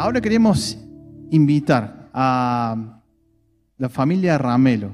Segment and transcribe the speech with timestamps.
[0.00, 0.78] Ahora queremos
[1.28, 3.00] invitar a
[3.76, 4.92] la familia Ramelo.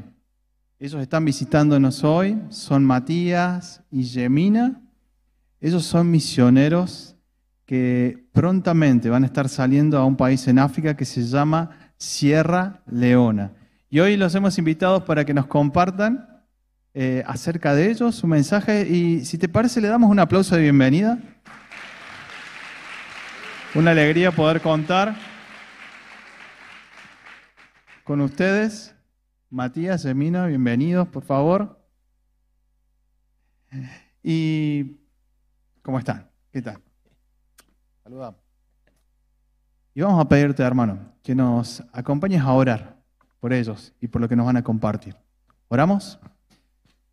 [0.78, 4.80] Ellos están visitándonos hoy, son Matías y Gemina.
[5.60, 7.16] Ellos son misioneros
[7.66, 12.82] que prontamente van a estar saliendo a un país en África que se llama Sierra
[12.86, 13.52] Leona.
[13.90, 16.44] Y hoy los hemos invitado para que nos compartan
[16.94, 18.88] eh, acerca de ellos su mensaje.
[18.88, 21.18] Y si te parece, le damos un aplauso de bienvenida.
[23.74, 25.16] Una alegría poder contar
[28.04, 28.94] con ustedes.
[29.50, 31.84] Matías, Emina, bienvenidos, por favor.
[34.22, 35.00] Y,
[35.82, 36.30] ¿cómo están?
[36.52, 36.80] ¿Qué tal?
[38.04, 38.40] Saludamos.
[39.92, 42.96] Y vamos a pedirte, hermano, que nos acompañes a orar
[43.40, 45.16] por ellos y por lo que nos van a compartir.
[45.66, 46.20] ¿Oramos?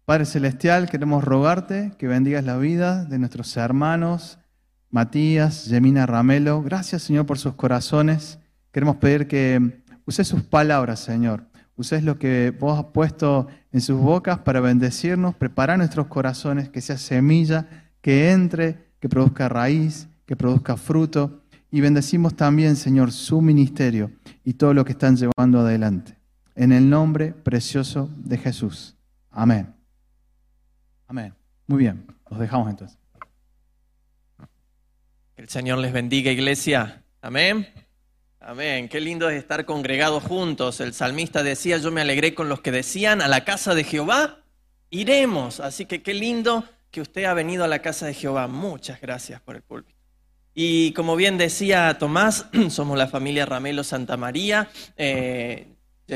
[0.06, 4.38] Padre Celestial, queremos rogarte que bendigas la vida de nuestros hermanos
[4.92, 6.62] Matías, Yemina Ramelo.
[6.62, 8.40] Gracias, Señor, por sus corazones.
[8.72, 11.46] Queremos pedir que uses sus palabras, Señor.
[11.78, 16.82] Uses lo que vos has puesto en sus bocas para bendecirnos, preparar nuestros corazones, que
[16.82, 17.68] sea semilla,
[18.02, 21.42] que entre, que produzca raíz, que produzca fruto.
[21.72, 24.12] Y bendecimos también, Señor, su ministerio
[24.44, 26.18] y todo lo que están llevando adelante.
[26.54, 28.98] En el nombre precioso de Jesús.
[29.32, 29.74] Amén.
[31.08, 31.34] Amén.
[31.66, 33.01] Muy bien, los dejamos entonces.
[35.36, 37.04] Que el Señor les bendiga, iglesia.
[37.22, 37.68] Amén.
[38.40, 38.90] Amén.
[38.90, 40.82] Qué lindo es estar congregados juntos.
[40.82, 44.44] El salmista decía, yo me alegré con los que decían, a la casa de Jehová
[44.90, 45.62] iremos.
[45.62, 48.48] Así que qué lindo que usted ha venido a la casa de Jehová.
[48.48, 49.98] Muchas gracias por el púlpito.
[50.54, 54.70] Y como bien decía Tomás, somos la familia Ramelo Santa María.
[54.98, 55.68] Eh,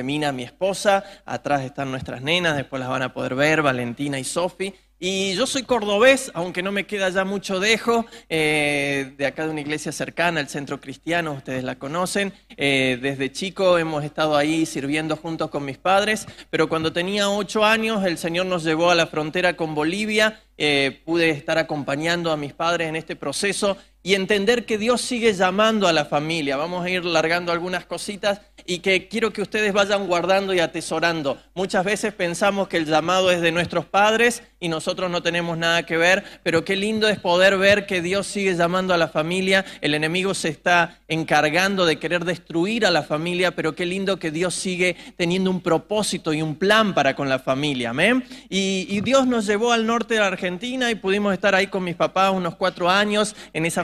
[0.04, 4.74] mi esposa, atrás están nuestras nenas, después las van a poder ver, Valentina y Sofi.
[4.98, 9.52] Y yo soy cordobés, aunque no me queda ya mucho dejo, eh, de acá de
[9.52, 12.32] una iglesia cercana, el Centro Cristiano, ustedes la conocen.
[12.56, 17.66] Eh, desde chico hemos estado ahí sirviendo juntos con mis padres, pero cuando tenía ocho
[17.66, 22.38] años el Señor nos llevó a la frontera con Bolivia, eh, pude estar acompañando a
[22.38, 26.58] mis padres en este proceso y entender que Dios sigue llamando a la familia.
[26.58, 31.40] Vamos a ir largando algunas cositas y que quiero que ustedes vayan guardando y atesorando.
[31.56, 35.84] Muchas veces pensamos que el llamado es de nuestros padres y nosotros no tenemos nada
[35.84, 39.66] que ver, pero qué lindo es poder ver que Dios sigue llamando a la familia.
[39.82, 44.32] El enemigo se está encargando de querer destruir a la familia, pero qué lindo que
[44.32, 47.92] Dios sigue teniendo un propósito y un plan para con la familia.
[47.92, 48.24] Amén.
[48.50, 51.96] Y, Dios nos llevó al norte de la Argentina y pudimos estar ahí con mis
[51.96, 53.84] papás unos cuatro años en esa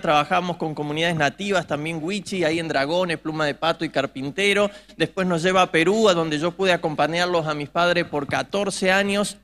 [0.00, 4.70] trabajamos con comunidades nativas, también Wichi, ahí en Dragones, Pluma de Pato y Carpintero.
[4.96, 8.92] Después nos lleva a Perú, a donde yo pude acompañarlos a mis padres por 14
[8.92, 9.38] años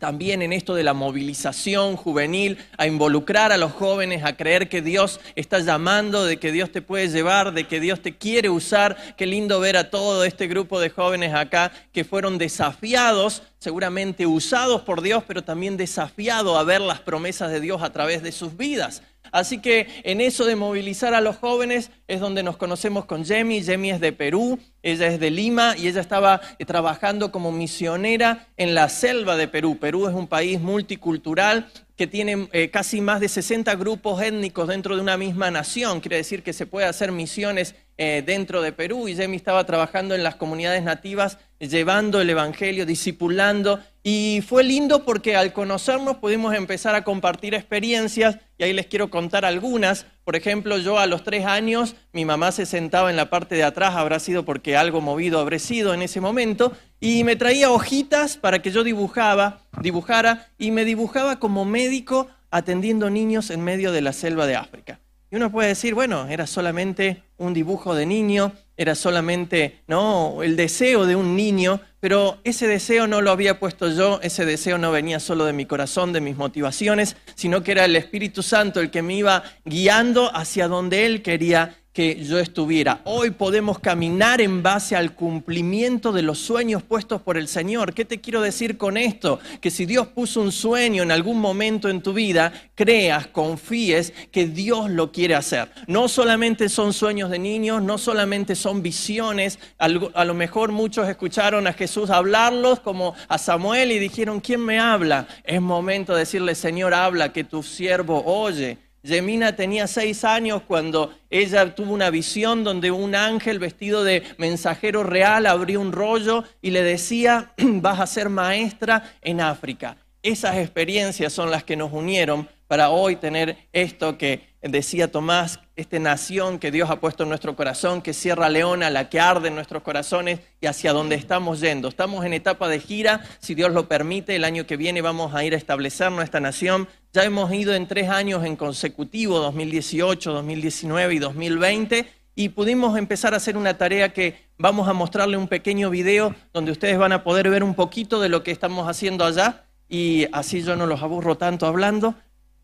[0.00, 4.80] también en esto de la movilización juvenil, a involucrar a los jóvenes, a creer que
[4.80, 8.96] Dios está llamando, de que Dios te puede llevar, de que Dios te quiere usar.
[9.16, 14.80] Qué lindo ver a todo este grupo de jóvenes acá que fueron desafiados, seguramente usados
[14.80, 18.56] por Dios, pero también desafiados a ver las promesas de Dios a través de sus
[18.56, 19.02] vidas.
[19.32, 23.62] Así que en eso de movilizar a los jóvenes es donde nos conocemos con Jemi.
[23.62, 28.48] Jemi es de Perú, ella es de Lima y ella estaba eh, trabajando como misionera
[28.56, 29.78] en la selva de Perú.
[29.78, 34.96] Perú es un país multicultural que tiene eh, casi más de 60 grupos étnicos dentro
[34.96, 36.00] de una misma nación.
[36.00, 40.14] Quiere decir que se puede hacer misiones eh, dentro de Perú y Jemi estaba trabajando
[40.14, 43.80] en las comunidades nativas, llevando el Evangelio, discipulando.
[44.02, 49.10] Y fue lindo porque al conocernos pudimos empezar a compartir experiencias y ahí les quiero
[49.10, 50.06] contar algunas.
[50.24, 53.64] Por ejemplo, yo a los tres años, mi mamá se sentaba en la parte de
[53.64, 58.38] atrás, habrá sido porque algo movido habré sido en ese momento, y me traía hojitas
[58.38, 64.00] para que yo dibujaba, dibujara, y me dibujaba como médico atendiendo niños en medio de
[64.00, 65.00] la selva de África.
[65.30, 70.56] Y uno puede decir, bueno, era solamente un dibujo de niño, era solamente no el
[70.56, 74.90] deseo de un niño, pero ese deseo no lo había puesto yo, ese deseo no
[74.90, 78.90] venía solo de mi corazón, de mis motivaciones, sino que era el Espíritu Santo el
[78.90, 83.02] que me iba guiando hacia donde él quería que yo estuviera.
[83.04, 87.92] Hoy podemos caminar en base al cumplimiento de los sueños puestos por el Señor.
[87.92, 89.38] ¿Qué te quiero decir con esto?
[89.60, 94.46] Que si Dios puso un sueño en algún momento en tu vida, creas, confíes que
[94.46, 95.70] Dios lo quiere hacer.
[95.88, 99.58] No solamente son sueños de niños, no solamente son visiones.
[99.76, 99.88] A
[100.24, 105.28] lo mejor muchos escucharon a Jesús hablarlos como a Samuel y dijeron, ¿quién me habla?
[105.44, 108.89] Es momento de decirle, Señor, habla, que tu siervo oye.
[109.02, 115.02] Yemina tenía seis años cuando ella tuvo una visión donde un ángel vestido de mensajero
[115.02, 119.96] real abrió un rollo y le decía, vas a ser maestra en África.
[120.22, 125.98] Esas experiencias son las que nos unieron para hoy tener esto que decía Tomás, esta
[125.98, 129.56] nación que Dios ha puesto en nuestro corazón, que Sierra Leona, la que arde en
[129.56, 131.88] nuestros corazones y hacia donde estamos yendo.
[131.88, 135.42] Estamos en etapa de gira, si Dios lo permite, el año que viene vamos a
[135.42, 136.86] ir a establecer nuestra nación.
[137.12, 142.06] Ya hemos ido en tres años en consecutivo, 2018, 2019 y 2020,
[142.36, 146.70] y pudimos empezar a hacer una tarea que vamos a mostrarle un pequeño video donde
[146.70, 150.62] ustedes van a poder ver un poquito de lo que estamos haciendo allá y así
[150.62, 152.14] yo no los aburro tanto hablando.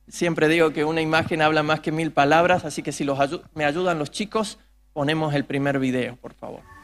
[0.08, 3.18] Siempre digo que una imagen habla más que mil palabras, así que si los
[3.54, 4.58] me ayudan los chicos,
[4.92, 6.75] ponemos el primer video, por favor.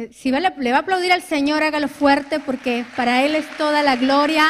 [0.00, 3.82] Que si le va a aplaudir al Señor, hágalo fuerte porque para Él es toda
[3.82, 4.46] la gloria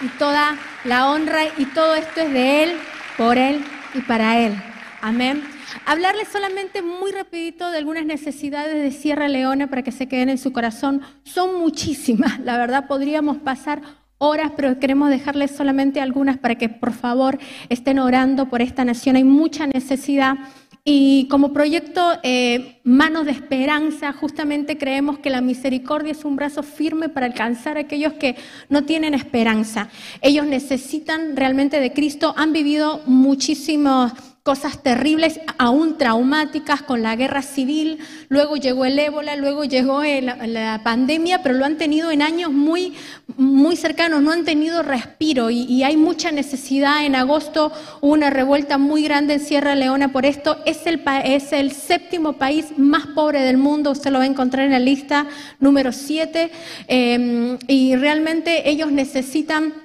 [0.00, 2.72] y toda la honra y todo esto es de Él,
[3.18, 3.62] por Él
[3.92, 4.54] y para Él.
[5.02, 5.42] Amén.
[5.84, 10.38] Hablarles solamente muy rapidito de algunas necesidades de Sierra Leona para que se queden en
[10.38, 11.02] su corazón.
[11.22, 13.82] Son muchísimas, la verdad podríamos pasar
[14.16, 17.38] horas, pero queremos dejarles solamente algunas para que por favor
[17.68, 19.16] estén orando por esta nación.
[19.16, 20.36] Hay mucha necesidad
[20.86, 26.62] y como proyecto eh, Manos de Esperanza, justamente creemos que la misericordia es un brazo
[26.62, 28.36] firme para alcanzar a aquellos que
[28.68, 29.88] no tienen esperanza.
[30.20, 34.12] Ellos necesitan realmente de Cristo, han vivido muchísimos
[34.44, 37.98] cosas terribles, aún traumáticas con la guerra civil,
[38.28, 42.92] luego llegó el ébola, luego llegó la, pandemia, pero lo han tenido en años muy,
[43.38, 47.06] muy cercanos, no han tenido respiro y, hay mucha necesidad.
[47.06, 47.72] En agosto
[48.02, 50.58] hubo una revuelta muy grande en Sierra Leona por esto.
[50.66, 54.66] Es el, es el séptimo país más pobre del mundo, usted lo va a encontrar
[54.66, 55.26] en la lista
[55.58, 56.50] número 7,
[56.88, 59.83] eh, y realmente ellos necesitan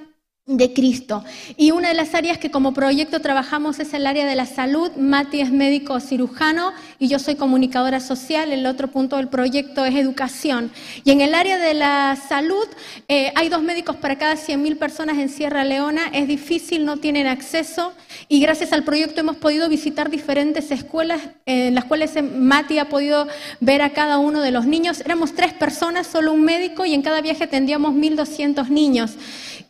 [0.50, 1.24] de Cristo.
[1.58, 4.91] Y una de las áreas que como proyecto trabajamos es el área de la salud.
[4.98, 8.51] Mati es médico cirujano y yo soy comunicadora social.
[8.51, 10.72] El otro punto del proyecto es educación.
[11.03, 12.65] Y en el área de la salud
[13.08, 16.08] eh, hay dos médicos para cada 100.000 personas en Sierra Leona.
[16.13, 17.94] Es difícil, no tienen acceso.
[18.27, 23.27] Y gracias al proyecto hemos podido visitar diferentes escuelas en las cuales Mati ha podido
[23.60, 25.01] ver a cada uno de los niños.
[25.01, 29.12] Éramos tres personas, solo un médico y en cada viaje atendíamos 1.200 niños.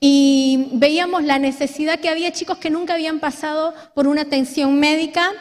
[0.01, 5.31] Y veíamos la necesidad que había chicos que nunca habían pasado por una atención médica,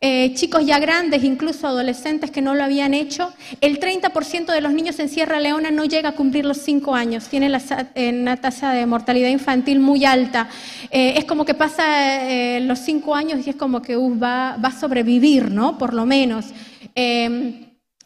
[0.00, 3.32] eh, chicos ya grandes, incluso adolescentes que no lo habían hecho.
[3.60, 7.28] El 30% de los niños en Sierra Leona no llega a cumplir los 5 años,
[7.28, 7.62] tiene la,
[7.96, 10.48] una tasa de mortalidad infantil muy alta.
[10.90, 14.54] Eh, es como que pasa eh, los 5 años y es como que uh, va,
[14.54, 15.78] a sobrevivir, ¿no?
[15.78, 16.46] Por lo menos.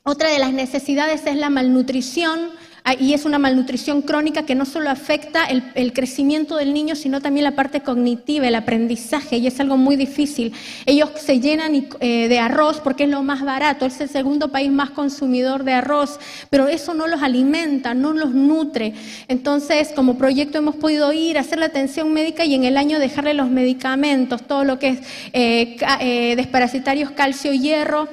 [0.03, 2.51] otra de las necesidades es la malnutrición.
[2.85, 7.21] Ah, y es una malnutrición crónica que no solo afecta el, crecimiento del niño, sino
[7.21, 10.53] también la parte cognitiva, el aprendizaje, y es algo muy difícil.
[10.87, 14.71] Ellos se llenan eh, de arroz porque es lo más barato, es el segundo país
[14.71, 16.19] más consumidor de arroz,
[16.49, 18.95] pero eso no los alimenta, no los nutre.
[19.29, 22.99] Entonces, como proyecto hemos podido ir, a hacer la atención médica y en el año
[22.99, 25.01] dejarle los medicamentos, todo lo que es
[25.33, 28.09] eh, eh, desparasitarios, calcio, hierro,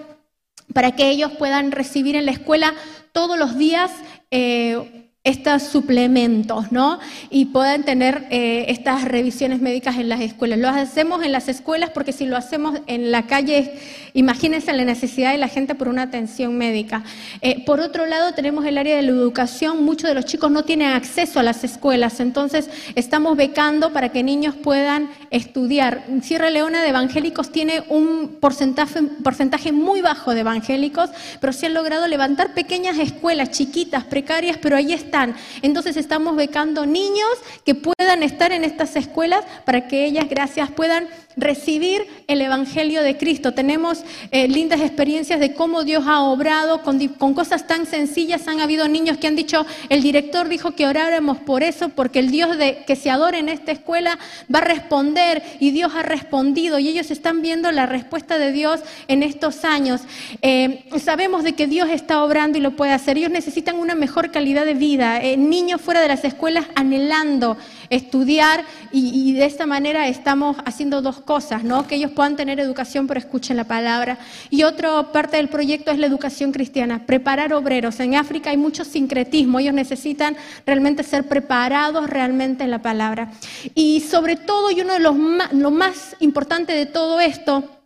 [0.73, 2.73] para que ellos puedan recibir en la escuela
[3.11, 3.91] todos los días
[4.31, 6.99] eh, estos suplementos, ¿no?
[7.29, 10.57] Y puedan tener eh, estas revisiones médicas en las escuelas.
[10.57, 13.73] Lo hacemos en las escuelas porque si lo hacemos en la calle,
[14.13, 17.03] imagínense la necesidad de la gente por una atención médica.
[17.41, 19.83] Eh, por otro lado, tenemos el área de la educación.
[19.83, 24.23] Muchos de los chicos no tienen acceso a las escuelas, entonces estamos becando para que
[24.23, 26.05] niños puedan estudiar.
[26.21, 31.09] Sierra Leona de evangélicos tiene un porcentaje, muy bajo de evangélicos,
[31.41, 35.16] pero se han logrado levantar pequeñas escuelas chiquitas, precarias, pero ahí está
[35.61, 37.29] entonces estamos becando niños
[37.65, 41.07] que puedan estar en estas escuelas para que ellas, gracias, puedan
[41.37, 43.53] recibir el Evangelio de Cristo.
[43.53, 46.99] Tenemos eh, lindas experiencias de cómo Dios ha obrado con,
[47.35, 48.47] cosas tan sencillas.
[48.47, 52.31] Han habido niños que han dicho, el director dijo que oráramos por eso, porque el
[52.31, 52.57] Dios
[52.87, 54.17] que se adora en esta escuela
[54.53, 58.81] va a responder y Dios ha respondido y ellos están viendo la respuesta de Dios
[59.07, 60.01] en estos años.
[60.41, 63.17] Eh, sabemos de que Dios está obrando y lo puede hacer.
[63.17, 65.06] Ellos necesitan una mejor calidad de vida.
[65.21, 67.57] Eh, niños fuera de las escuelas anhelando
[67.89, 71.87] estudiar y, de esta manera estamos haciendo dos cosas, ¿no?
[71.87, 74.17] Que ellos puedan tener educación pero escuchen la palabra.
[74.49, 77.99] Y otra parte del proyecto es la educación cristiana, preparar obreros.
[77.99, 80.35] En África hay mucho sincretismo, ellos necesitan
[80.65, 83.31] realmente ser preparados realmente en la palabra.
[83.73, 85.15] Y sobre todo, y uno de los
[85.53, 87.76] lo más importante de todo esto,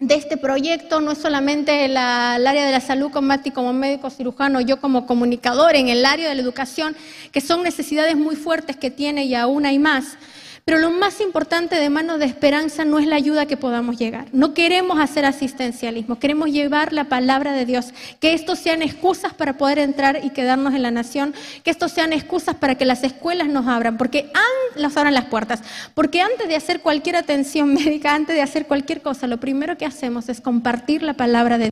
[0.00, 4.08] de este proyecto, no es solamente el área de la salud como Mati como médico
[4.08, 6.96] cirujano, yo como comunicador en el área de la educación,
[7.32, 10.16] que son necesidades muy fuertes que tiene y aún hay más.
[10.64, 14.26] Pero lo más importante de Manos de Esperanza no es la ayuda que podamos llegar.
[14.32, 17.92] No queremos hacer asistencialismo, queremos llevar la palabra de Dios.
[18.20, 21.34] Que estos sean excusas para poder entrar y quedarnos en la nación.
[21.64, 24.30] Que estos sean excusas para que las escuelas nos abran, porque
[24.76, 25.62] nos abran las puertas.
[25.94, 29.86] Porque antes de hacer cualquier atención médica, antes de hacer cualquier cosa, lo primero que
[29.86, 31.70] hacemos es compartir la palabra de Dios.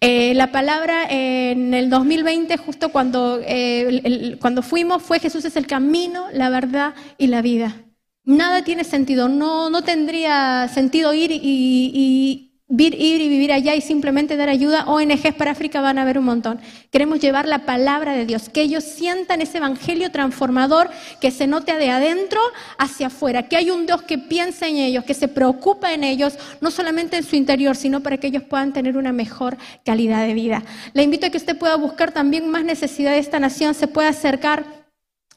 [0.00, 5.66] Eh, la palabra en el 2020, justo cuando, eh, cuando fuimos, fue Jesús es el
[5.66, 7.76] camino, la verdad y la vida.
[8.24, 14.36] Nada tiene sentido, no, no tendría sentido ir y, ir y vivir allá y simplemente
[14.36, 14.84] dar ayuda.
[14.84, 16.60] ONGs para África van a haber un montón.
[16.90, 21.74] Queremos llevar la palabra de Dios, que ellos sientan ese evangelio transformador que se note
[21.76, 22.40] de adentro
[22.76, 26.38] hacia afuera, que hay un Dios que piensa en ellos, que se preocupa en ellos,
[26.60, 30.34] no solamente en su interior, sino para que ellos puedan tener una mejor calidad de
[30.34, 30.62] vida.
[30.92, 34.10] Le invito a que usted pueda buscar también más necesidad de esta nación, se pueda
[34.10, 34.79] acercar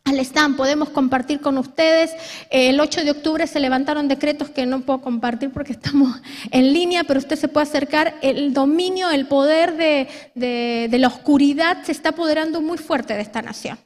[0.05, 2.11] al stand, podemos compartir con ustedes.
[2.49, 7.03] El 8 de octubre se levantaron decretos que no puedo compartir porque estamos en línea,
[7.05, 8.15] pero usted se puede acercar.
[8.21, 13.41] El dominio, el poder de, de la oscuridad se está apoderando muy fuerte de esta
[13.41, 13.77] nación.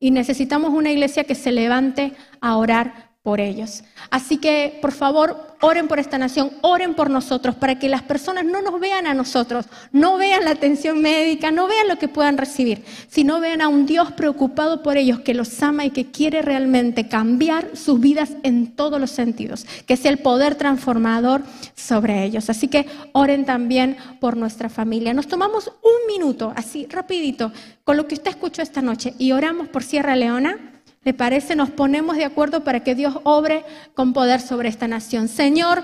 [0.00, 3.84] Y necesitamos una iglesia que se levante a orar por ellos.
[4.08, 8.46] Así que, por favor, oren por esta nación, oren por nosotros, para que las personas
[8.46, 12.38] no nos vean a nosotros, no vean la atención médica, no vean lo que puedan
[12.38, 16.40] recibir, sino vean a un Dios preocupado por ellos, que los ama y que quiere
[16.40, 21.42] realmente cambiar sus vidas en todos los sentidos, que es el poder transformador
[21.74, 22.48] sobre ellos.
[22.48, 25.12] Así que oren también por nuestra familia.
[25.12, 27.52] Nos tomamos un minuto, así rapidito,
[27.84, 30.69] con lo que usted escuchó esta noche y oramos por Sierra Leona.
[31.02, 31.56] ¿Le parece?
[31.56, 33.64] Nos ponemos de acuerdo para que Dios obre
[33.94, 35.28] con poder sobre esta nación.
[35.28, 35.82] Señor,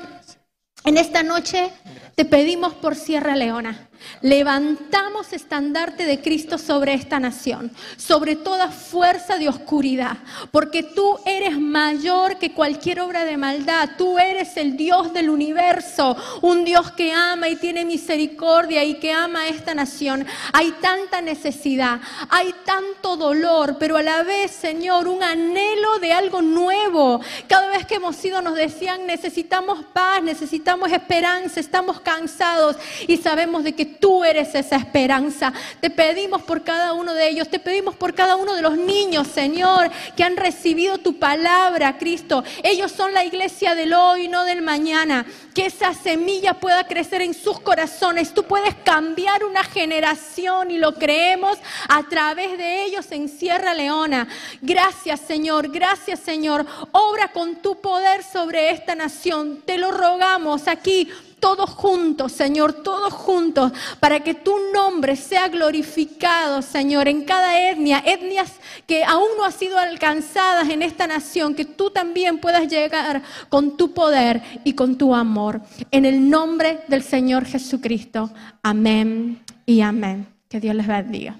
[0.85, 1.70] en esta noche
[2.14, 3.88] te pedimos por Sierra Leona.
[4.20, 10.16] Levantamos estandarte de Cristo sobre esta nación, sobre toda fuerza de oscuridad,
[10.50, 13.90] porque tú eres mayor que cualquier obra de maldad.
[13.98, 19.12] Tú eres el Dios del universo, un Dios que ama y tiene misericordia y que
[19.12, 20.26] ama a esta nación.
[20.52, 26.42] Hay tanta necesidad, hay tanto dolor, pero a la vez, Señor, un anhelo de algo
[26.42, 27.20] nuevo.
[27.48, 32.76] Cada vez que hemos ido nos decían, necesitamos paz, necesitamos esperanza, estamos cansados
[33.06, 35.52] y sabemos de que tú eres esa esperanza.
[35.81, 39.26] Te pedimos por cada uno de ellos, te pedimos por cada uno de los niños,
[39.28, 42.45] Señor, que han recibido tu palabra, Cristo.
[42.62, 45.26] Ellos son la iglesia del hoy, no del mañana.
[45.55, 48.35] Que esa semilla pueda crecer en sus corazones.
[48.35, 54.28] Tú puedes cambiar una generación y lo creemos a través de ellos en Sierra Leona.
[54.61, 55.71] Gracias, Señor.
[55.71, 56.66] Gracias, Señor.
[56.93, 59.62] Obra con tu poder sobre esta nación.
[59.64, 61.09] Te lo rogamos aquí
[61.40, 68.02] todos juntos, Señor, todos juntos, para que tu nombre sea glorificado, Señor, en cada etnia,
[68.05, 68.55] etnias
[68.87, 73.76] que aún no han sido alcanzadas en esta nación, que tú también puedas llegar con
[73.76, 75.61] tu poder y con tu amor.
[75.90, 78.31] En el nombre del Señor Jesucristo.
[78.62, 80.26] Amén y amén.
[80.49, 81.38] Que Dios les bendiga.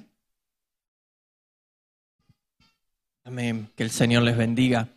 [3.25, 3.69] Amén.
[3.75, 4.89] Que el Señor les bendiga.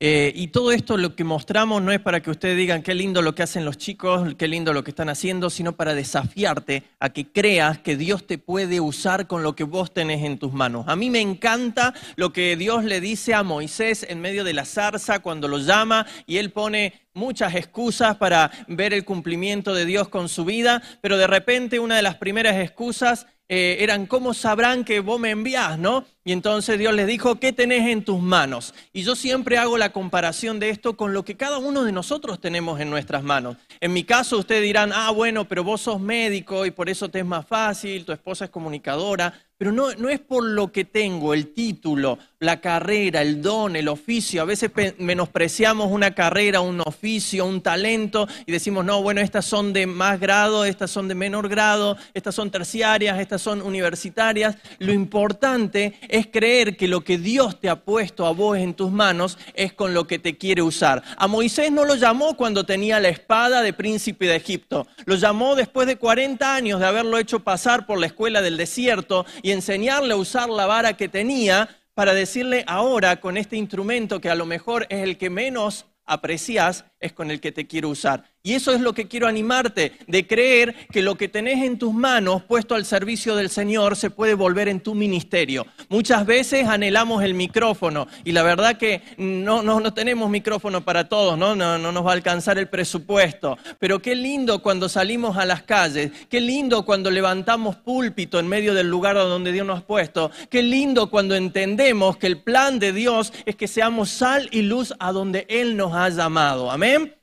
[0.00, 3.20] Eh, y todo esto lo que mostramos no es para que ustedes digan qué lindo
[3.20, 7.10] lo que hacen los chicos, qué lindo lo que están haciendo, sino para desafiarte a
[7.10, 10.84] que creas que Dios te puede usar con lo que vos tenés en tus manos.
[10.86, 14.64] A mí me encanta lo que Dios le dice a Moisés en medio de la
[14.64, 20.08] zarza cuando lo llama y él pone muchas excusas para ver el cumplimiento de Dios
[20.08, 24.84] con su vida, pero de repente una de las primeras excusas eh, eran, ¿cómo sabrán
[24.84, 26.04] que vos me envías, no?
[26.22, 28.74] Y entonces Dios les dijo, ¿qué tenés en tus manos?
[28.92, 32.40] Y yo siempre hago la comparación de esto con lo que cada uno de nosotros
[32.40, 33.56] tenemos en nuestras manos.
[33.80, 37.20] En mi caso, ustedes dirán, ah, bueno, pero vos sos médico y por eso te
[37.20, 39.32] es más fácil, tu esposa es comunicadora.
[39.58, 43.88] Pero no, no es por lo que tengo, el título, la carrera, el don, el
[43.88, 44.42] oficio.
[44.42, 49.72] A veces menospreciamos una carrera, un oficio, un talento y decimos, no, bueno, estas son
[49.72, 54.56] de más grado, estas son de menor grado, estas son terciarias, estas son universitarias.
[54.78, 58.92] Lo importante es creer que lo que Dios te ha puesto a vos en tus
[58.92, 61.02] manos es con lo que te quiere usar.
[61.16, 64.86] A Moisés no lo llamó cuando tenía la espada de príncipe de Egipto.
[65.04, 69.26] Lo llamó después de 40 años de haberlo hecho pasar por la escuela del desierto
[69.52, 74.34] enseñarle a usar la vara que tenía para decirle ahora con este instrumento que a
[74.34, 78.24] lo mejor es el que menos aprecias, es con el que te quiero usar.
[78.42, 81.92] Y eso es lo que quiero animarte, de creer que lo que tenés en tus
[81.92, 85.66] manos puesto al servicio del Señor se puede volver en tu ministerio.
[85.88, 91.08] Muchas veces anhelamos el micrófono y la verdad que no, no, no tenemos micrófono para
[91.08, 91.54] todos, ¿no?
[91.54, 91.78] ¿no?
[91.78, 93.58] No nos va a alcanzar el presupuesto.
[93.78, 98.72] Pero qué lindo cuando salimos a las calles, qué lindo cuando levantamos púlpito en medio
[98.72, 102.92] del lugar donde Dios nos ha puesto, qué lindo cuando entendemos que el plan de
[102.92, 106.70] Dios es que seamos sal y luz a donde Él nos ha llamado.
[106.70, 106.87] Amén.
[106.88, 107.17] Amén,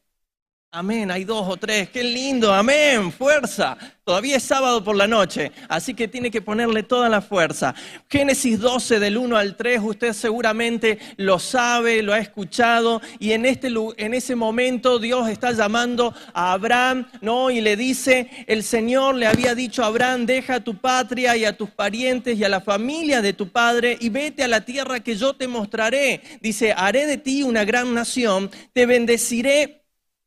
[0.78, 3.78] hay dos o tres, qué lindo, amén, fuerza.
[4.04, 7.74] Todavía es sábado por la noche, así que tiene que ponerle toda la fuerza.
[8.10, 13.46] Génesis 12 del 1 al 3, usted seguramente lo sabe, lo ha escuchado, y en,
[13.46, 17.50] este, en ese momento Dios está llamando a Abraham, ¿no?
[17.50, 21.46] Y le dice, el Señor le había dicho a Abraham, deja a tu patria y
[21.46, 25.00] a tus parientes y a la familia de tu padre y vete a la tierra
[25.00, 26.22] que yo te mostraré.
[26.42, 29.85] Dice, haré de ti una gran nación, te bendeciré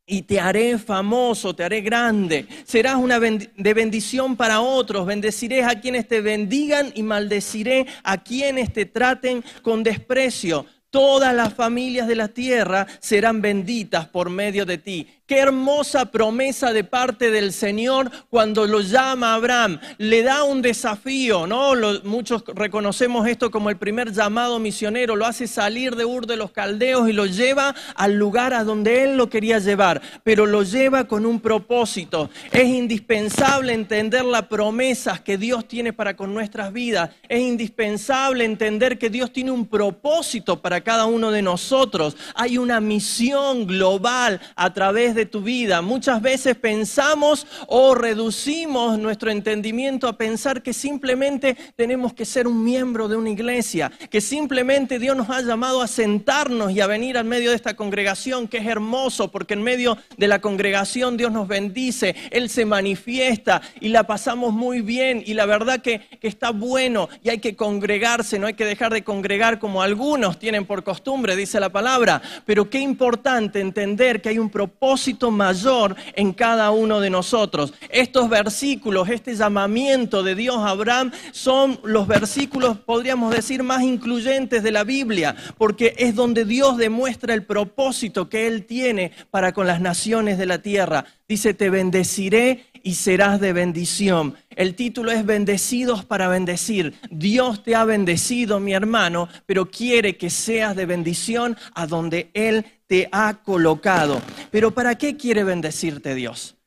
[0.09, 2.47] y te haré famoso, te haré grande.
[2.64, 5.07] Serás una de bendición para otros.
[5.07, 10.66] Bendeciré a quienes te bendigan y maldeciré a quienes te traten con desprecio.
[10.90, 15.07] Todas las familias de la tierra serán benditas por medio de ti.
[15.27, 19.79] Qué hermosa promesa de parte del Señor cuando lo llama a Abraham.
[19.98, 21.74] Le da un desafío, ¿no?
[22.05, 25.16] muchos reconocemos esto como el primer llamado misionero.
[25.16, 29.03] Lo hace salir de Ur de los Caldeos y lo lleva al lugar a donde
[29.03, 30.01] él lo quería llevar.
[30.24, 32.31] Pero lo lleva con un propósito.
[32.51, 37.11] Es indispensable entender las promesas que Dios tiene para con nuestras vidas.
[37.29, 42.17] Es indispensable entender que Dios tiene un propósito para cada uno de nosotros.
[42.35, 45.83] Hay una misión global a través de tu vida.
[45.83, 52.64] Muchas veces pensamos o reducimos nuestro entendimiento a pensar que simplemente tenemos que ser un
[52.64, 57.19] miembro de una iglesia, que simplemente Dios nos ha llamado a sentarnos y a venir
[57.19, 61.33] al medio de esta congregación, que es hermoso, porque en medio de la congregación Dios
[61.33, 66.29] nos bendice, Él se manifiesta y la pasamos muy bien y la verdad que, que
[66.29, 70.67] está bueno y hay que congregarse, no hay que dejar de congregar como algunos tienen
[70.68, 76.33] por costumbre, dice la palabra, pero qué importante entender que hay un propósito mayor en
[76.33, 77.74] cada uno de nosotros.
[77.88, 84.62] Estos versículos, este llamamiento de Dios a Abraham son los versículos, podríamos decir, más incluyentes
[84.62, 89.66] de la Biblia, porque es donde Dios demuestra el propósito que Él tiene para con
[89.66, 91.07] las naciones de la tierra.
[91.26, 94.35] Dice, te bendeciré y serás de bendición.
[94.59, 96.94] El título es Bendecidos para bendecir.
[97.12, 102.66] Dios te ha bendecido, mi hermano, pero quiere que seas de bendición a donde Él
[102.88, 104.21] te ha colocado.
[104.51, 106.59] Pero ¿para qué quiere bendecirte Dios?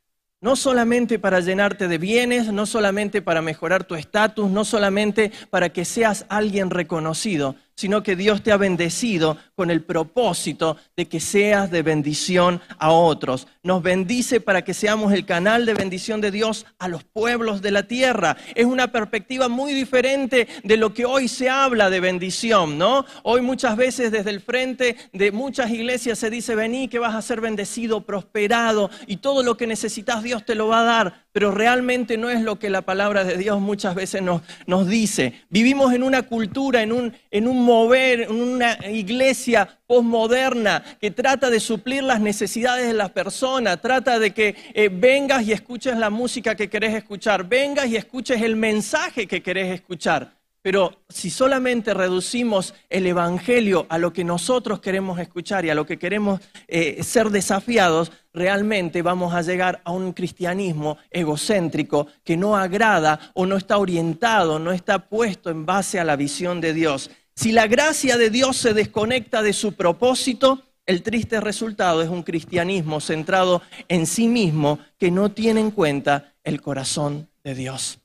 [0.41, 5.69] no solamente para llenarte de bienes, no solamente para mejorar tu estatus, no solamente para
[5.69, 11.19] que seas alguien reconocido, sino que Dios te ha bendecido con el propósito de que
[11.19, 13.47] seas de bendición a otros.
[13.63, 17.71] Nos bendice para que seamos el canal de bendición de Dios a los pueblos de
[17.71, 18.37] la tierra.
[18.55, 23.05] Es una perspectiva muy diferente de lo que hoy se habla de bendición, ¿no?
[23.23, 27.21] Hoy muchas veces desde el frente de muchas iglesias se dice, vení que vas a
[27.21, 31.51] ser bendecido, prosperado y todo lo que necesitas Dios te lo va a dar, pero
[31.51, 35.33] realmente no es lo que la palabra de Dios muchas veces nos, nos dice.
[35.49, 41.49] Vivimos en una cultura, en un, en un mover, en una iglesia postmoderna que trata
[41.49, 46.09] de suplir las necesidades de las personas, trata de que eh, vengas y escuches la
[46.09, 50.40] música que querés escuchar, vengas y escuches el mensaje que querés escuchar.
[50.61, 55.87] Pero si solamente reducimos el Evangelio a lo que nosotros queremos escuchar y a lo
[55.87, 62.55] que queremos eh, ser desafiados, realmente vamos a llegar a un cristianismo egocéntrico que no
[62.55, 67.09] agrada o no está orientado, no está puesto en base a la visión de Dios.
[67.35, 72.21] Si la gracia de Dios se desconecta de su propósito, el triste resultado es un
[72.21, 78.00] cristianismo centrado en sí mismo que no tiene en cuenta el corazón de Dios.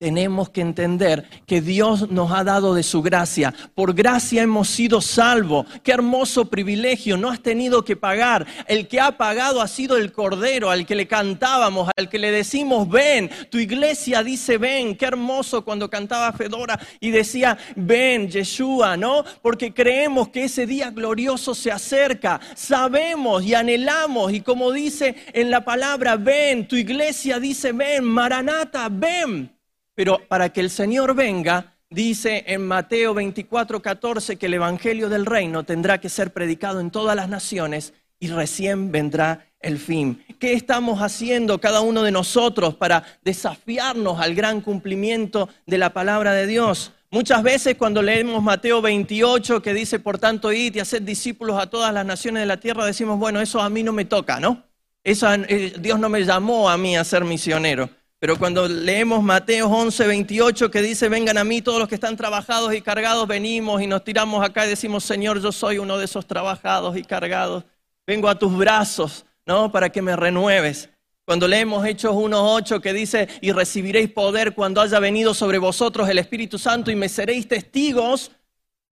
[0.00, 3.52] Tenemos que entender que Dios nos ha dado de su gracia.
[3.74, 5.66] Por gracia hemos sido salvos.
[5.82, 7.18] Qué hermoso privilegio.
[7.18, 8.46] No has tenido que pagar.
[8.66, 12.30] El que ha pagado ha sido el Cordero, al que le cantábamos, al que le
[12.30, 13.30] decimos, ven.
[13.50, 14.96] Tu iglesia dice, ven.
[14.96, 19.22] Qué hermoso cuando cantaba Fedora y decía, ven, Yeshua, ¿no?
[19.42, 22.40] Porque creemos que ese día glorioso se acerca.
[22.54, 24.32] Sabemos y anhelamos.
[24.32, 26.66] Y como dice en la palabra, ven.
[26.66, 28.02] Tu iglesia dice, ven.
[28.02, 29.59] Maranata, ven.
[29.94, 35.26] Pero para que el Señor venga, dice en Mateo 24, 14 que el Evangelio del
[35.26, 40.24] Reino tendrá que ser predicado en todas las naciones y recién vendrá el fin.
[40.38, 46.32] ¿Qué estamos haciendo cada uno de nosotros para desafiarnos al gran cumplimiento de la palabra
[46.32, 46.92] de Dios?
[47.10, 51.68] Muchas veces cuando leemos Mateo 28 que dice, por tanto, id y haced discípulos a
[51.68, 54.62] todas las naciones de la tierra, decimos, bueno, eso a mí no me toca, ¿no?
[55.02, 57.90] Eso, eh, Dios no me llamó a mí a ser misionero.
[58.20, 62.18] Pero cuando leemos Mateo 11, 28, que dice, vengan a mí todos los que están
[62.18, 66.04] trabajados y cargados, venimos y nos tiramos acá y decimos, Señor, yo soy uno de
[66.04, 67.64] esos trabajados y cargados.
[68.06, 69.72] Vengo a tus brazos, ¿no?
[69.72, 70.90] Para que me renueves.
[71.24, 76.18] Cuando leemos Hechos 1.8 que dice, y recibiréis poder cuando haya venido sobre vosotros el
[76.18, 78.32] Espíritu Santo y me seréis testigos,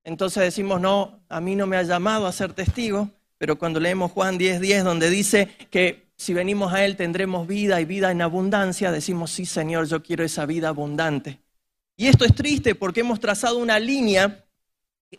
[0.04, 3.10] entonces decimos, no, a mí no me ha llamado a ser testigo.
[3.36, 7.80] Pero cuando leemos Juan 10.10, 10, donde dice que si venimos a Él tendremos vida
[7.80, 11.40] y vida en abundancia, decimos, sí Señor, yo quiero esa vida abundante.
[11.96, 14.44] Y esto es triste porque hemos trazado una línea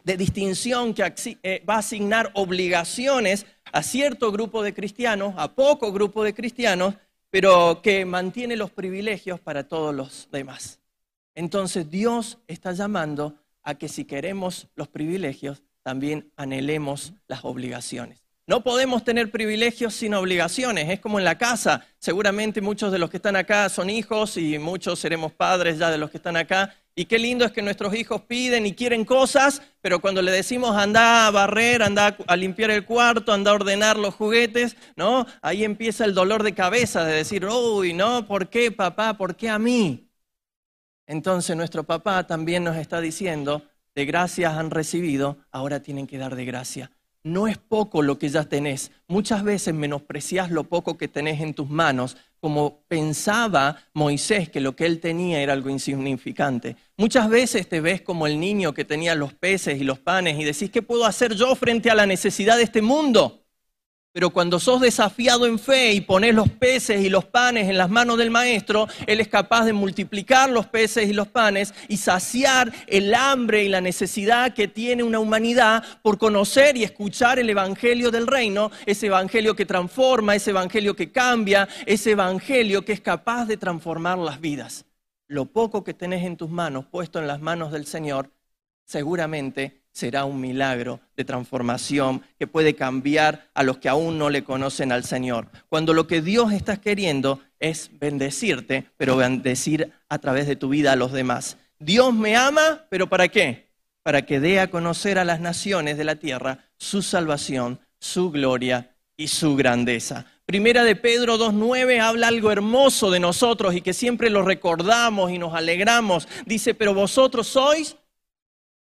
[0.03, 5.91] de distinción que eh, va a asignar obligaciones a cierto grupo de cristianos, a poco
[5.93, 6.95] grupo de cristianos,
[7.29, 10.79] pero que mantiene los privilegios para todos los demás.
[11.33, 18.28] Entonces Dios está llamando a que si queremos los privilegios, también anhelemos las obligaciones.
[18.49, 20.89] No podemos tener privilegios sin obligaciones.
[20.89, 21.85] Es como en la casa.
[21.99, 25.99] Seguramente muchos de los que están acá son hijos y muchos seremos padres ya de
[25.99, 26.75] los que están acá.
[26.95, 30.75] Y qué lindo es que nuestros hijos piden y quieren cosas, pero cuando le decimos
[30.75, 35.27] anda a barrer, anda a limpiar el cuarto, anda a ordenar los juguetes, ¿no?
[35.43, 39.15] Ahí empieza el dolor de cabeza de decir, uy, no, ¿por qué papá?
[39.15, 40.09] ¿Por qué a mí?
[41.05, 43.61] Entonces nuestro papá también nos está diciendo,
[43.93, 46.89] de gracias han recibido, ahora tienen que dar de gracia
[47.23, 48.91] no es poco lo que ya tenés.
[49.07, 54.75] Muchas veces menosprecias lo poco que tenés en tus manos, como pensaba Moisés que lo
[54.75, 56.77] que él tenía era algo insignificante.
[56.97, 60.43] Muchas veces te ves como el niño que tenía los peces y los panes y
[60.43, 63.43] decís, ¿qué puedo hacer yo frente a la necesidad de este mundo?
[64.11, 67.91] Pero cuando sos desafiado en fe y pones los peces y los panes en las
[67.91, 72.73] manos del maestro, Él es capaz de multiplicar los peces y los panes y saciar
[72.87, 78.09] el hambre y la necesidad que tiene una humanidad por conocer y escuchar el Evangelio
[78.09, 83.45] del reino, ese Evangelio que transforma, ese Evangelio que cambia, ese Evangelio que es capaz
[83.45, 84.85] de transformar las vidas.
[85.27, 88.31] Lo poco que tenés en tus manos, puesto en las manos del Señor,
[88.85, 94.45] seguramente será un milagro de transformación que puede cambiar a los que aún no le
[94.45, 95.49] conocen al Señor.
[95.67, 100.93] Cuando lo que Dios está queriendo es bendecirte, pero bendecir a través de tu vida
[100.93, 101.57] a los demás.
[101.79, 103.67] Dios me ama, pero ¿para qué?
[104.01, 108.95] Para que dé a conocer a las naciones de la tierra su salvación, su gloria
[109.17, 110.25] y su grandeza.
[110.45, 115.37] Primera de Pedro 2.9 habla algo hermoso de nosotros y que siempre lo recordamos y
[115.37, 116.27] nos alegramos.
[116.45, 117.97] Dice, pero vosotros sois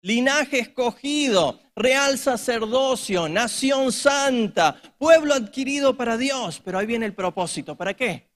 [0.02, 6.62] linaje escogido, real sacerdocio, nación santa, pueblo adquirido para Dios.
[6.64, 7.76] Pero ahí viene el propósito.
[7.76, 8.30] ¿Para qué?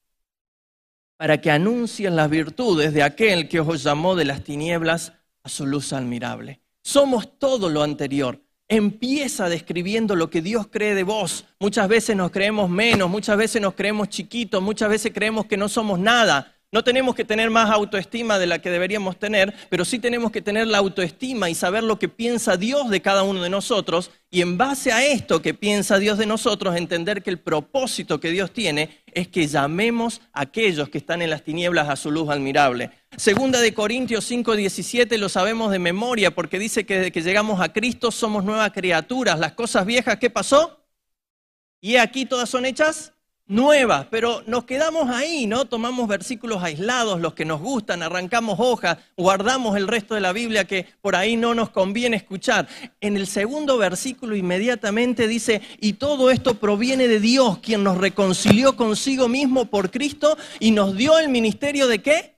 [1.23, 5.65] para que anuncien las virtudes de aquel que os llamó de las tinieblas a su
[5.65, 6.60] luz admirable.
[6.82, 8.41] Somos todo lo anterior.
[8.67, 11.45] Empieza describiendo lo que Dios cree de vos.
[11.60, 15.69] Muchas veces nos creemos menos, muchas veces nos creemos chiquitos, muchas veces creemos que no
[15.69, 16.52] somos nada.
[16.73, 20.41] No tenemos que tener más autoestima de la que deberíamos tener, pero sí tenemos que
[20.41, 24.41] tener la autoestima y saber lo que piensa Dios de cada uno de nosotros y
[24.41, 28.51] en base a esto que piensa Dios de nosotros, entender que el propósito que Dios
[28.51, 32.89] tiene es que llamemos a aquellos que están en las tinieblas a su luz admirable.
[33.17, 37.71] Segunda de Corintios 5:17 lo sabemos de memoria porque dice que desde que llegamos a
[37.71, 39.38] Cristo somos nuevas criaturas.
[39.38, 40.83] Las cosas viejas, ¿qué pasó?
[41.79, 43.12] Y aquí todas son hechas
[43.47, 45.65] nuevas, pero nos quedamos ahí, ¿no?
[45.65, 50.65] Tomamos versículos aislados, los que nos gustan, arrancamos hojas, guardamos el resto de la Biblia
[50.65, 52.67] que por ahí no nos conviene escuchar.
[53.01, 58.75] En el segundo versículo inmediatamente dice, y todo esto proviene de Dios, quien nos reconcilió
[58.75, 62.32] consigo mismo por Cristo y nos dio el ministerio de qué?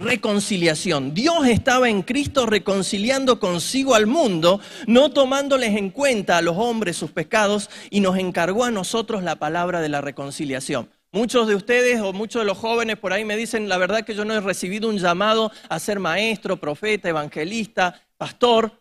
[0.00, 1.12] Reconciliación.
[1.12, 6.96] Dios estaba en Cristo reconciliando consigo al mundo, no tomándoles en cuenta a los hombres
[6.96, 10.88] sus pecados y nos encargó a nosotros la palabra de la reconciliación.
[11.12, 14.14] Muchos de ustedes o muchos de los jóvenes por ahí me dicen, la verdad que
[14.14, 18.72] yo no he recibido un llamado a ser maestro, profeta, evangelista, pastor,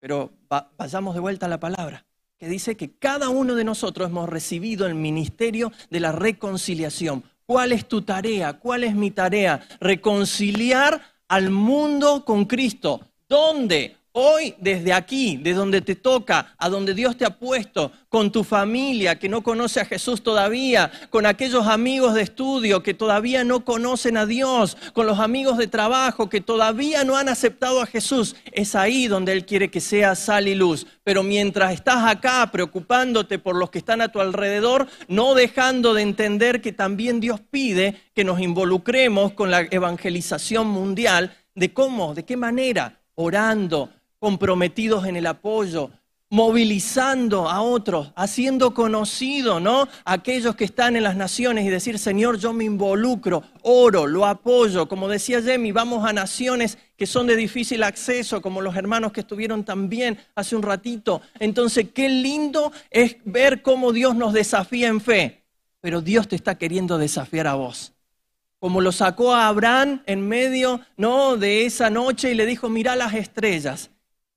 [0.00, 0.32] pero
[0.76, 2.04] vayamos de vuelta a la palabra,
[2.38, 7.22] que dice que cada uno de nosotros hemos recibido el ministerio de la reconciliación.
[7.46, 8.54] ¿Cuál es tu tarea?
[8.54, 9.60] ¿Cuál es mi tarea?
[9.80, 13.00] Reconciliar al mundo con Cristo.
[13.28, 13.96] ¿Dónde?
[14.16, 18.44] Hoy, desde aquí, de donde te toca, a donde Dios te ha puesto, con tu
[18.44, 23.64] familia que no conoce a Jesús todavía, con aquellos amigos de estudio que todavía no
[23.64, 28.36] conocen a Dios, con los amigos de trabajo que todavía no han aceptado a Jesús,
[28.52, 30.86] es ahí donde Él quiere que sea sal y luz.
[31.02, 36.02] Pero mientras estás acá preocupándote por los que están a tu alrededor, no dejando de
[36.02, 42.24] entender que también Dios pide que nos involucremos con la evangelización mundial, de cómo, de
[42.24, 43.90] qué manera, orando,
[44.24, 45.90] comprometidos en el apoyo,
[46.30, 49.86] movilizando a otros, haciendo conocido, ¿no?
[50.06, 54.88] aquellos que están en las naciones y decir, Señor, yo me involucro, oro, lo apoyo.
[54.88, 59.20] Como decía Jemmy, vamos a naciones que son de difícil acceso, como los hermanos que
[59.20, 61.20] estuvieron también hace un ratito.
[61.38, 65.44] Entonces, qué lindo es ver cómo Dios nos desafía en fe,
[65.82, 67.92] pero Dios te está queriendo desafiar a vos
[68.58, 71.36] como lo sacó a Abraham en medio ¿no?
[71.36, 73.90] de esa noche y le dijo, mira las estrellas.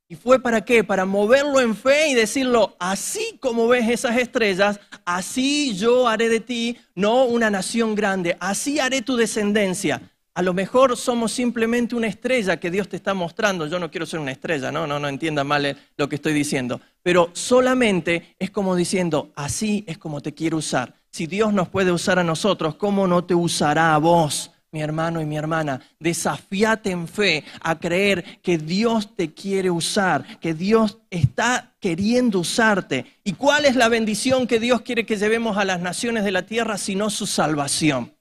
[0.10, 0.86] ¿Y fue para qué?
[0.86, 6.40] Para moverlo en fe y decirlo, así como ves esas estrellas, así yo haré de
[6.40, 10.02] ti, no una nación grande, así haré tu descendencia.
[10.34, 13.68] A lo mejor somos simplemente una estrella que Dios te está mostrando.
[13.68, 16.80] Yo no quiero ser una estrella, no, no, no entienda mal lo que estoy diciendo.
[17.04, 20.96] Pero solamente es como diciendo, así es como te quiero usar.
[21.10, 24.52] Si Dios nos puede usar a nosotros, ¿cómo no te usará a vos?
[24.78, 30.40] Mi hermano y mi hermana, desafíate en fe a creer que Dios te quiere usar,
[30.40, 33.08] que Dios está queriendo usarte.
[33.24, 36.44] ¿Y cuál es la bendición que Dios quiere que llevemos a las naciones de la
[36.44, 38.14] tierra sino su salvación?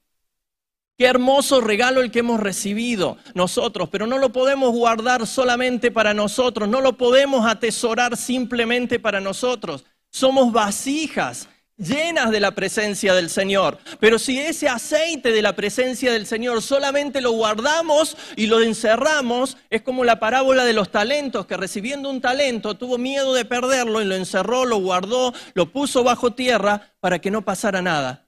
[0.97, 6.15] Qué hermoso regalo el que hemos recibido nosotros, pero no lo podemos guardar solamente para
[6.15, 9.85] nosotros, no lo podemos atesorar simplemente para nosotros.
[10.09, 13.77] Somos vasijas llenas de la presencia del Señor.
[13.99, 19.57] Pero si ese aceite de la presencia del Señor solamente lo guardamos y lo encerramos,
[19.69, 24.01] es como la parábola de los talentos, que recibiendo un talento tuvo miedo de perderlo
[24.01, 28.27] y lo encerró, lo guardó, lo puso bajo tierra para que no pasara nada.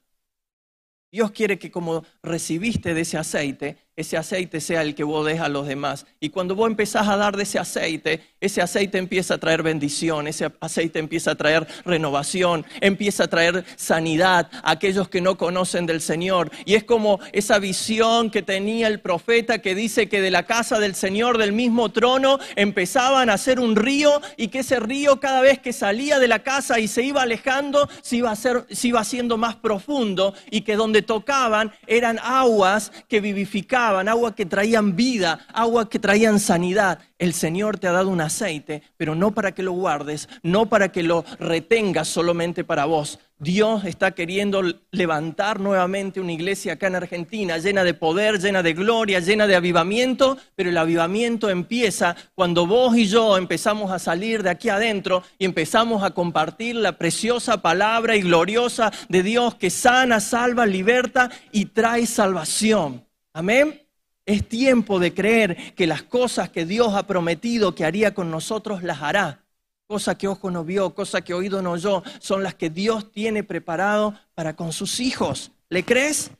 [1.12, 5.40] Dios quiere que como recibiste de ese aceite, ese aceite sea el que vos des
[5.40, 6.06] a los demás.
[6.20, 10.26] Y cuando vos empezás a dar de ese aceite, ese aceite empieza a traer bendición,
[10.26, 15.86] ese aceite empieza a traer renovación, empieza a traer sanidad a aquellos que no conocen
[15.86, 16.50] del Señor.
[16.64, 20.78] Y es como esa visión que tenía el profeta que dice que de la casa
[20.78, 25.42] del Señor, del mismo trono, empezaban a hacer un río y que ese río cada
[25.42, 29.00] vez que salía de la casa y se iba alejando, se iba, a se iba
[29.00, 35.40] haciendo más profundo y que donde tocaban eran aguas que vivificaban agua que traían vida,
[35.52, 36.98] agua que traían sanidad.
[37.18, 40.90] El Señor te ha dado un aceite, pero no para que lo guardes, no para
[40.90, 43.18] que lo retengas solamente para vos.
[43.38, 48.74] Dios está queriendo levantar nuevamente una iglesia acá en Argentina, llena de poder, llena de
[48.74, 54.42] gloria, llena de avivamiento, pero el avivamiento empieza cuando vos y yo empezamos a salir
[54.42, 59.70] de aquí adentro y empezamos a compartir la preciosa palabra y gloriosa de Dios que
[59.70, 63.09] sana, salva, liberta y trae salvación.
[63.32, 63.86] Amén.
[64.26, 68.82] Es tiempo de creer que las cosas que Dios ha prometido que haría con nosotros
[68.82, 69.44] las hará.
[69.86, 73.42] Cosa que ojo no vio, cosa que oído no oyó, son las que Dios tiene
[73.42, 75.50] preparado para con sus hijos.
[75.68, 76.30] ¿Le crees?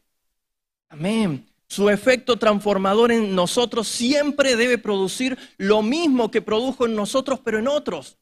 [0.88, 1.46] Amén.
[1.66, 7.58] Su efecto transformador en nosotros siempre debe producir lo mismo que produjo en nosotros, pero
[7.58, 8.18] en otros.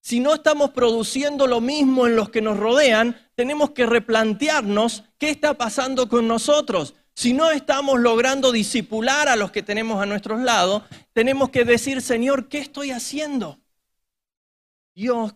[0.00, 5.30] Si no estamos produciendo lo mismo en los que nos rodean, tenemos que replantearnos qué
[5.30, 6.94] está pasando con nosotros.
[7.14, 12.00] Si no estamos logrando disipular a los que tenemos a nuestros lados, tenemos que decir,
[12.00, 13.58] Señor, ¿qué estoy haciendo?
[14.94, 15.34] Dios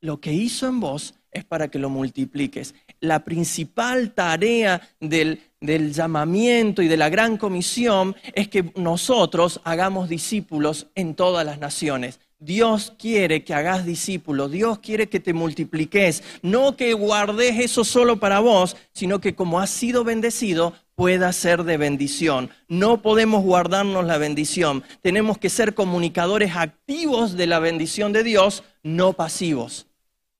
[0.00, 2.74] lo que hizo en vos es para que lo multipliques.
[3.00, 10.86] La principal tarea del, llamamiento y de la gran comisión es que nosotros hagamos discípulos
[10.94, 12.18] en todas las naciones.
[12.38, 18.18] Dios quiere que hagas discípulos, Dios quiere que te multipliques, no que guardes eso solo
[18.18, 22.50] para vos, sino que como has sido bendecido, pueda ser de bendición.
[22.68, 28.64] No podemos guardarnos la bendición, tenemos que ser comunicadores activos de la bendición de Dios,
[28.82, 29.86] no pasivos.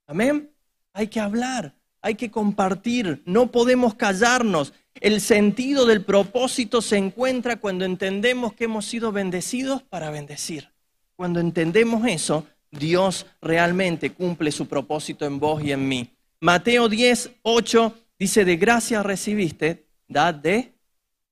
[0.06, 0.50] Amén.
[0.92, 4.74] Hay que hablar, hay que compartir, no podemos callarnos.
[4.96, 10.68] El sentido del propósito se encuentra cuando entendemos que hemos sido bendecidos para bendecir.
[11.16, 16.10] Cuando entendemos eso, Dios realmente cumple su propósito en vos y en mí.
[16.38, 20.74] Mateo 10, 8 dice, de gracia recibiste, de,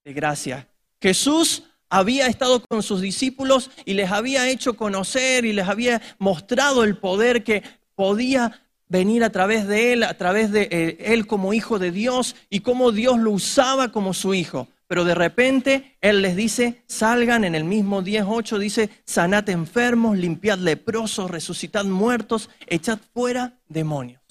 [0.04, 0.68] de gracia.
[1.00, 6.84] Jesús había estado con sus discípulos y les había hecho conocer y les había mostrado
[6.84, 7.62] el poder que
[7.94, 12.36] podía venir a través de él, a través de eh, él como hijo de Dios
[12.48, 14.68] y cómo Dios lo usaba como su hijo.
[14.86, 20.58] Pero de repente él les dice, salgan en el mismo 10.8, dice, sanad enfermos, limpiad
[20.58, 24.22] leprosos, resucitad muertos, echad fuera demonios.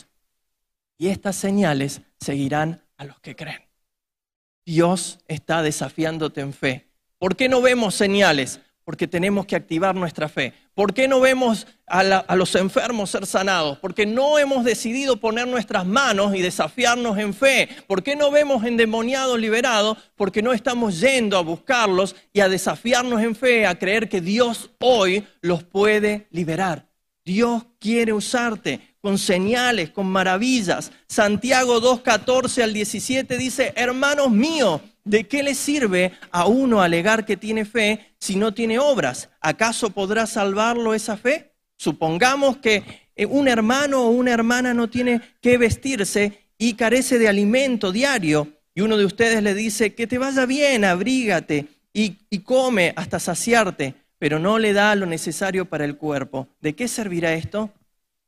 [0.98, 3.67] Y estas señales seguirán a los que creen.
[4.68, 6.90] Dios está desafiándote en fe.
[7.20, 8.60] ¿Por qué no vemos señales?
[8.84, 10.52] Porque tenemos que activar nuestra fe.
[10.74, 13.78] ¿Por qué no vemos a, los enfermos ser sanados?
[13.78, 17.70] Porque no hemos decidido poner nuestras manos y desafiarnos en fe.
[17.88, 20.00] ¿Por qué no vemos endemoniados liberados?
[20.18, 24.72] Porque no estamos yendo a buscarlos y a desafiarnos en fe, a creer que Dios
[24.80, 26.90] hoy los puede liberar.
[27.24, 30.92] Dios quiere usarte con señales, con maravillas.
[31.08, 37.38] Santiago 2.14 al 17 dice, hermanos míos, ¿De qué le sirve a uno alegar que
[37.38, 39.30] tiene fe si no tiene obras?
[39.40, 41.54] ¿Acaso podrá salvarlo esa fe?
[41.78, 42.84] Supongamos que
[43.16, 48.50] eh, un hermano o una hermana no tiene que vestirse y carece de alimento diario
[48.76, 53.20] y uno de ustedes le dice que te vaya bien, abrígate y, y come hasta
[53.22, 56.50] saciarte, pero no le da lo necesario para el cuerpo.
[56.60, 57.72] ¿De qué servirá esto?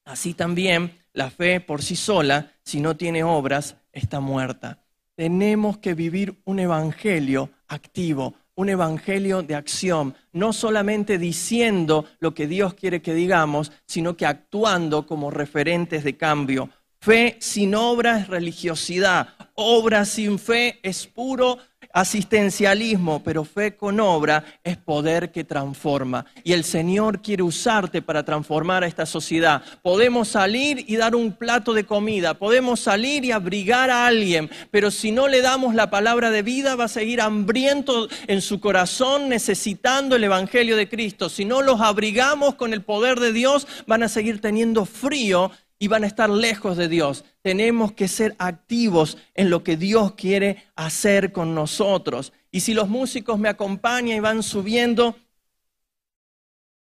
[0.09, 4.79] Así también la fe por sí sola, si no tiene obras, está muerta
[5.19, 12.47] tenemos que vivir un evangelio activo, un evangelio de acción, no solamente diciendo lo que
[12.47, 16.69] Dios quiere que digamos, sino que actuando como referentes de cambio.
[17.01, 21.57] Fe sin obra es religiosidad, obra sin fe es puro
[21.93, 26.25] asistencialismo, pero fe con obra es poder que transforma.
[26.43, 29.63] Y el Señor quiere usarte para transformar a esta sociedad.
[29.81, 34.91] Podemos salir y dar un plato de comida, podemos salir y abrigar a alguien, pero
[34.91, 39.29] si no le damos la palabra de vida, va a seguir hambriento en su corazón,
[39.29, 41.29] necesitando el Evangelio de Cristo.
[41.29, 45.87] Si no los abrigamos con el poder de Dios, van a seguir teniendo frío y
[45.87, 47.23] van a estar lejos de Dios.
[47.41, 52.33] Tenemos que ser activos en lo que Dios quiere hacer con nosotros.
[52.51, 55.15] Y si los músicos me acompañan y van subiendo,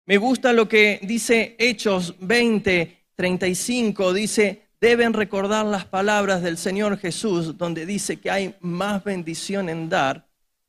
[0.07, 6.99] me gusta lo que dice Hechos 20, 35, dice, deben recordar las palabras del Señor
[6.99, 10.27] Jesús, donde dice que hay más bendición en dar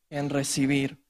[0.10, 1.01] que en recibir.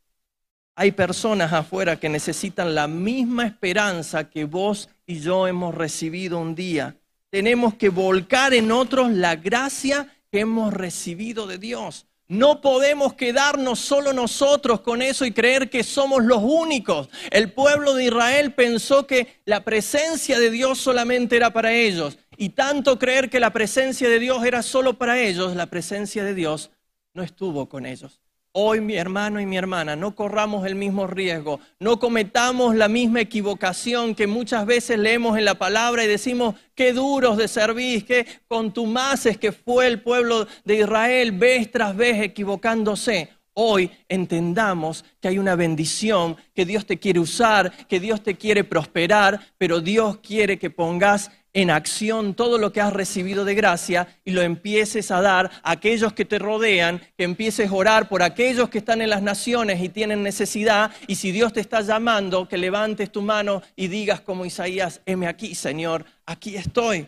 [0.76, 6.56] Hay personas afuera que necesitan la misma esperanza que vos y yo hemos recibido un
[6.56, 6.96] día.
[7.30, 12.06] Tenemos que volcar en otros la gracia que hemos recibido de Dios.
[12.30, 17.10] No podemos quedarnos solo nosotros con eso y creer que somos los únicos.
[17.30, 22.18] El pueblo de Israel pensó que la presencia de Dios solamente era para ellos.
[22.38, 26.34] Y tanto creer que la presencia de Dios era solo para ellos, la presencia de
[26.34, 26.72] Dios
[27.14, 28.21] no estuvo con ellos.
[28.54, 33.22] Hoy, mi hermano y mi hermana, no corramos el mismo riesgo, no cometamos la misma
[33.22, 38.28] equivocación que muchas veces leemos en la palabra y decimos, qué duros de servir, qué
[38.50, 43.30] contumaces que fue el pueblo de Israel, vez tras vez equivocándose.
[43.54, 48.66] Hoy entendamos que hay una bendición, que Dios te quiere usar, que Dios te quiere
[48.66, 54.08] prosperar, pero Dios quiere que pongas en acción todo lo que has recibido de gracia
[54.24, 58.24] y lo empieces a dar a aquellos que te rodean, que empieces a orar por
[58.24, 62.48] aquellos que están en las naciones y tienen necesidad, y si Dios te está llamando,
[62.48, 67.08] que levantes tu mano y digas como Isaías, heme aquí, Señor, aquí estoy.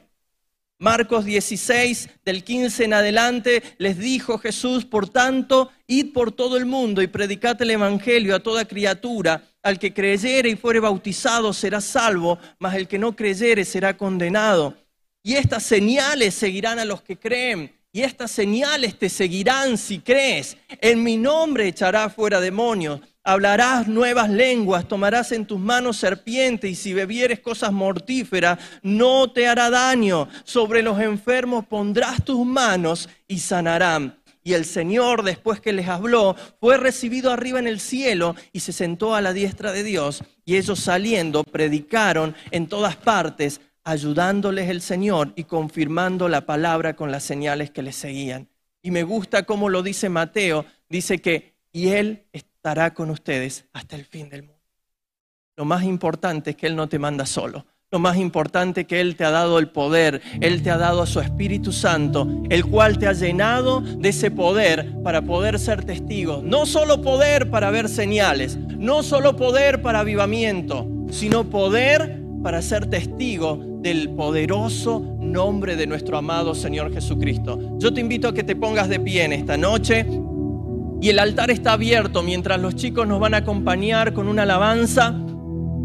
[0.83, 6.65] Marcos 16, del 15 en adelante, les dijo Jesús, por tanto, id por todo el
[6.65, 9.41] mundo y predicad el Evangelio a toda criatura.
[9.61, 14.75] Al que creyere y fuere bautizado será salvo, mas el que no creyere será condenado.
[15.23, 17.73] Y estas señales seguirán a los que creen.
[17.93, 20.57] Y estas señales te seguirán si crees.
[20.81, 26.75] En mi nombre echará fuera demonios hablarás nuevas lenguas, tomarás en tus manos serpiente y
[26.75, 30.27] si bebieres cosas mortíferas, no te hará daño.
[30.43, 34.19] Sobre los enfermos pondrás tus manos y sanarán.
[34.45, 38.73] Y el Señor, después que les habló, fue recibido arriba en el cielo y se
[38.73, 40.21] sentó a la diestra de Dios.
[40.43, 47.09] Y ellos saliendo predicaron en todas partes, ayudándoles el Señor y confirmando la palabra con
[47.09, 48.49] las señales que les seguían.
[48.81, 52.25] Y me gusta cómo lo dice Mateo, dice que, y él
[52.63, 54.61] estará con ustedes hasta el fin del mundo.
[55.57, 57.65] Lo más importante es que Él no te manda solo.
[57.91, 61.01] Lo más importante es que Él te ha dado el poder, Él te ha dado
[61.01, 65.83] a su Espíritu Santo, el cual te ha llenado de ese poder para poder ser
[65.83, 66.41] testigo.
[66.41, 72.89] No solo poder para ver señales, no solo poder para avivamiento, sino poder para ser
[72.89, 77.77] testigo del poderoso nombre de nuestro amado Señor Jesucristo.
[77.77, 80.05] Yo te invito a que te pongas de pie en esta noche
[81.03, 85.13] y el altar está abierto mientras los chicos nos van a acompañar con una alabanza.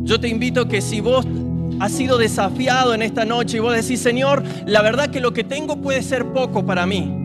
[0.05, 1.27] Yo te invito que si vos
[1.81, 5.43] has sido desafiado en esta noche y vos decís, Señor, la verdad que lo que
[5.43, 7.18] tengo puede ser poco para mí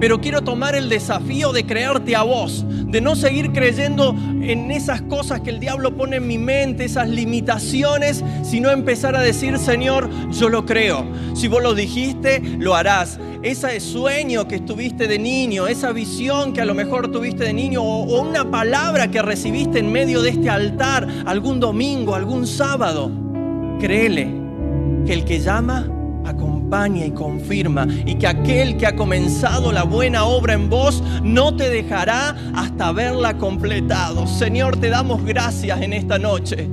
[0.00, 5.02] pero quiero tomar el desafío de creerte a vos, de no seguir creyendo en esas
[5.02, 10.08] cosas que el diablo pone en mi mente, esas limitaciones, sino empezar a decir, Señor,
[10.30, 11.06] yo lo creo.
[11.34, 13.20] Si vos lo dijiste, lo harás.
[13.42, 17.82] Ese sueño que estuviste de niño, esa visión que a lo mejor tuviste de niño,
[17.82, 23.10] o, una palabra que recibiste en medio de este altar algún domingo, algún sábado,
[23.78, 24.28] créele
[25.06, 25.86] que el que llama
[26.24, 31.56] acompaña y confirma y que aquel que ha comenzado la buena obra en vos no
[31.56, 34.28] te dejará hasta haberla completado.
[34.28, 36.68] Señor, te damos gracias en esta noche.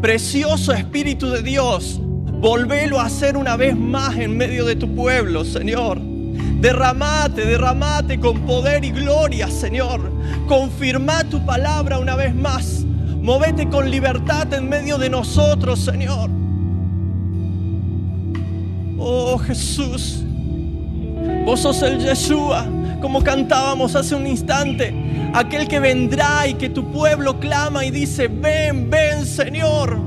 [0.00, 5.44] Precioso Espíritu de Dios, volvelo a hacer una vez más en medio de tu pueblo,
[5.44, 6.00] Señor.
[6.00, 10.00] Derramate, derramate con poder y gloria, Señor.
[10.48, 12.84] Confirma tu palabra una vez más.
[13.20, 16.41] Movete con libertad en medio de nosotros, Señor.
[19.04, 20.22] Oh Jesús,
[21.44, 22.64] vos sos el Yeshua,
[23.00, 24.94] como cantábamos hace un instante,
[25.34, 29.98] aquel que vendrá y que tu pueblo clama y dice, ven, ven Señor.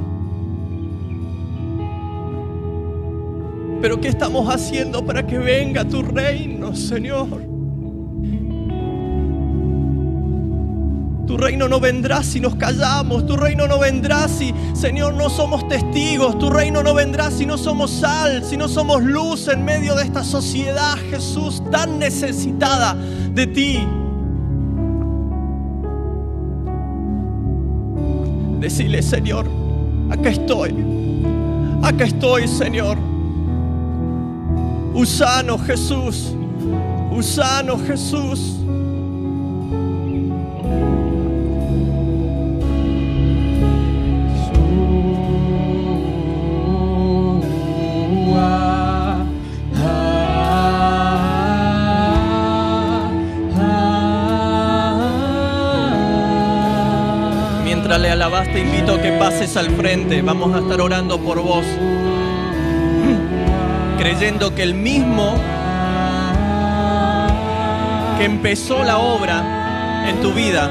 [3.81, 7.54] Pero ¿qué estamos haciendo para que venga tu reino, Señor?
[11.27, 13.25] Tu reino no vendrá si nos callamos.
[13.25, 16.37] Tu reino no vendrá si, Señor, no somos testigos.
[16.37, 20.03] Tu reino no vendrá si no somos sal, si no somos luz en medio de
[20.03, 22.95] esta sociedad, Jesús, tan necesitada
[23.33, 23.87] de ti.
[28.59, 29.47] Decile, Señor,
[30.11, 30.75] acá estoy.
[31.81, 32.97] Acá estoy, Señor.
[34.93, 36.33] Usano, Jesús.
[37.11, 38.59] Usano, Jesús.
[58.31, 60.21] Te invito a que pases al frente.
[60.23, 61.63] Vamos a estar orando por vos.
[63.99, 65.35] Creyendo que el mismo
[68.17, 70.69] que empezó la obra en tu vida,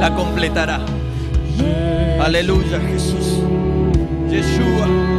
[0.00, 0.80] la completará.
[2.20, 3.42] Aleluya, Jesús.
[4.30, 5.17] Yeshua.